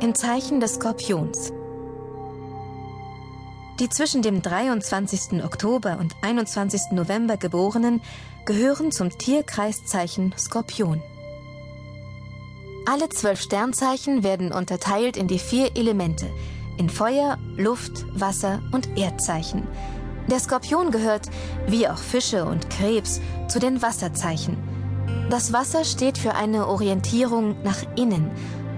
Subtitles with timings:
[0.00, 1.52] im Zeichen des Skorpions.
[3.78, 5.44] Die zwischen dem 23.
[5.44, 6.92] Oktober und 21.
[6.92, 8.00] November Geborenen
[8.46, 11.02] gehören zum Tierkreiszeichen Skorpion.
[12.86, 16.26] Alle zwölf Sternzeichen werden unterteilt in die vier Elemente,
[16.78, 19.66] in Feuer, Luft, Wasser und Erdzeichen.
[20.30, 21.28] Der Skorpion gehört,
[21.66, 24.56] wie auch Fische und Krebs, zu den Wasserzeichen.
[25.28, 28.30] Das Wasser steht für eine Orientierung nach innen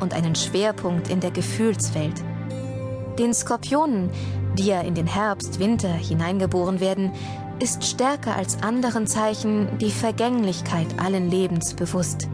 [0.00, 2.22] und einen Schwerpunkt in der Gefühlswelt.
[3.18, 4.10] Den Skorpionen,
[4.58, 7.12] die ja in den Herbst, Winter hineingeboren werden,
[7.58, 12.28] ist stärker als anderen Zeichen die Vergänglichkeit allen Lebens bewusst.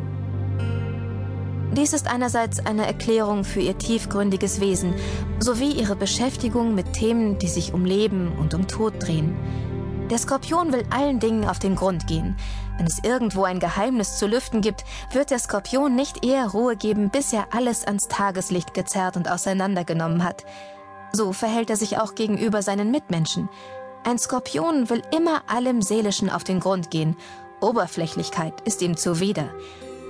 [1.77, 4.95] Dies ist einerseits eine Erklärung für ihr tiefgründiges Wesen
[5.38, 9.35] sowie ihre Beschäftigung mit Themen, die sich um Leben und um Tod drehen.
[10.10, 12.37] Der Skorpion will allen Dingen auf den Grund gehen.
[12.77, 17.11] Wenn es irgendwo ein Geheimnis zu lüften gibt, wird der Skorpion nicht eher Ruhe geben,
[17.11, 20.45] bis er alles ans Tageslicht gezerrt und auseinandergenommen hat.
[21.13, 23.49] So verhält er sich auch gegenüber seinen Mitmenschen.
[24.05, 27.16] Ein Skorpion will immer allem Seelischen auf den Grund gehen.
[27.61, 29.51] Oberflächlichkeit ist ihm zuwider.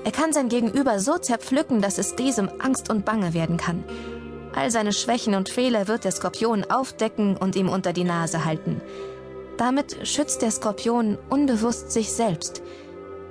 [0.05, 3.85] Er kann sein Gegenüber so zerpflücken, dass es diesem Angst und Bange werden kann.
[4.55, 8.81] All seine Schwächen und Fehler wird der Skorpion aufdecken und ihm unter die Nase halten.
[9.59, 12.63] Damit schützt der Skorpion unbewusst sich selbst.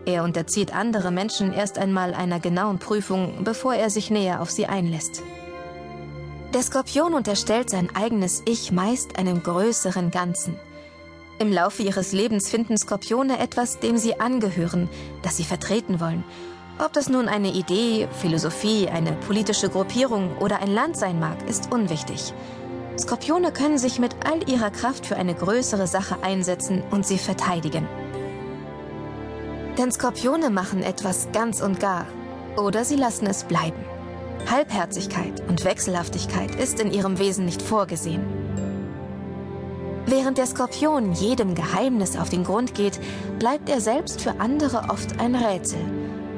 [0.05, 4.65] Er unterzieht andere Menschen erst einmal einer genauen Prüfung, bevor er sich näher auf sie
[4.65, 5.21] einlässt.
[6.53, 10.55] Der Skorpion unterstellt sein eigenes Ich meist einem größeren Ganzen.
[11.39, 14.89] Im Laufe ihres Lebens finden Skorpione etwas, dem sie angehören,
[15.23, 16.23] das sie vertreten wollen.
[16.77, 21.71] Ob das nun eine Idee, Philosophie, eine politische Gruppierung oder ein Land sein mag, ist
[21.71, 22.33] unwichtig.
[23.01, 27.87] Skorpione können sich mit all ihrer Kraft für eine größere Sache einsetzen und sie verteidigen.
[29.77, 32.05] Denn Skorpione machen etwas ganz und gar
[32.57, 33.83] oder sie lassen es bleiben.
[34.49, 38.23] Halbherzigkeit und Wechselhaftigkeit ist in ihrem Wesen nicht vorgesehen.
[40.05, 42.99] Während der Skorpion jedem Geheimnis auf den Grund geht,
[43.39, 45.79] bleibt er selbst für andere oft ein Rätsel.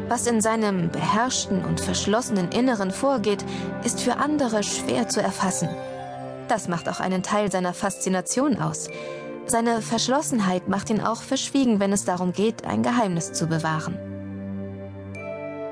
[0.09, 3.43] Was in seinem beherrschten und verschlossenen Inneren vorgeht,
[3.83, 5.69] ist für andere schwer zu erfassen.
[6.53, 8.87] Das macht auch einen Teil seiner Faszination aus.
[9.47, 13.97] Seine Verschlossenheit macht ihn auch verschwiegen, wenn es darum geht, ein Geheimnis zu bewahren.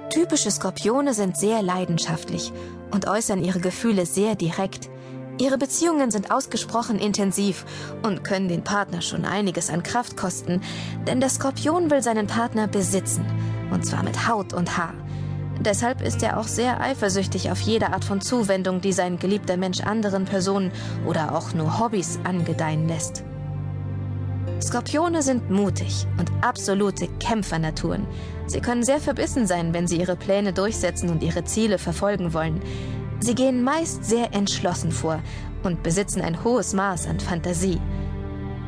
[0.10, 2.52] Typische Skorpione sind sehr leidenschaftlich
[2.90, 4.90] und äußern ihre Gefühle sehr direkt.
[5.40, 7.64] Ihre Beziehungen sind ausgesprochen intensiv
[8.02, 10.62] und können den Partner schon einiges an Kraft kosten,
[11.06, 13.24] denn der Skorpion will seinen Partner besitzen,
[13.72, 14.96] und zwar mit Haut und Haar.
[15.60, 19.82] Deshalb ist er auch sehr eifersüchtig auf jede Art von Zuwendung, die sein geliebter Mensch
[19.82, 20.72] anderen Personen
[21.06, 23.24] oder auch nur Hobbys angedeihen lässt.
[24.62, 28.06] Skorpione sind mutig und absolute Kämpfernaturen.
[28.48, 32.62] Sie können sehr verbissen sein, wenn sie ihre Pläne durchsetzen und ihre Ziele verfolgen wollen.
[33.20, 35.22] Sie gehen meist sehr entschlossen vor
[35.64, 37.80] und besitzen ein hohes Maß an Fantasie.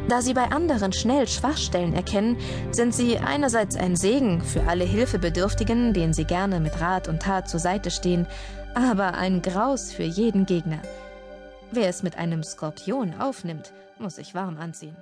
[0.10, 2.38] Da sie bei anderen schnell Schwachstellen erkennen,
[2.72, 7.50] sind sie einerseits ein Segen für alle Hilfebedürftigen, denen sie gerne mit Rat und Tat
[7.50, 8.28] zur Seite stehen,
[8.76, 10.82] aber ein Graus für jeden Gegner.
[11.72, 14.96] Wer es mit einem Skorpion aufnimmt, muss sich warm anziehen.